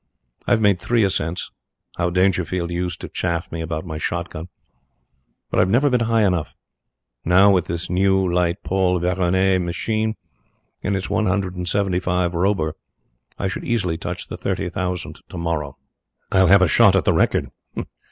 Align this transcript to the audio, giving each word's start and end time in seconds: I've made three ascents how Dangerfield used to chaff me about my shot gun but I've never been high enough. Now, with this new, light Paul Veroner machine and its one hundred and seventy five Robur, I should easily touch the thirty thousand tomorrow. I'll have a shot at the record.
I've 0.47 0.61
made 0.61 0.79
three 0.81 1.03
ascents 1.03 1.51
how 1.95 2.09
Dangerfield 2.09 2.71
used 2.71 3.01
to 3.01 3.07
chaff 3.07 3.51
me 3.51 3.61
about 3.61 3.85
my 3.85 3.99
shot 3.99 4.31
gun 4.31 4.47
but 5.51 5.59
I've 5.59 5.69
never 5.69 5.91
been 5.91 5.99
high 6.05 6.25
enough. 6.25 6.55
Now, 7.23 7.51
with 7.51 7.67
this 7.67 7.87
new, 7.87 8.27
light 8.33 8.63
Paul 8.63 8.97
Veroner 8.99 9.59
machine 9.63 10.15
and 10.81 10.95
its 10.95 11.07
one 11.11 11.27
hundred 11.27 11.55
and 11.55 11.67
seventy 11.69 11.99
five 11.99 12.31
Robur, 12.33 12.73
I 13.37 13.47
should 13.47 13.63
easily 13.63 13.99
touch 13.99 14.27
the 14.27 14.37
thirty 14.37 14.69
thousand 14.69 15.19
tomorrow. 15.29 15.77
I'll 16.31 16.47
have 16.47 16.63
a 16.63 16.67
shot 16.67 16.95
at 16.95 17.05
the 17.05 17.13
record. 17.13 17.51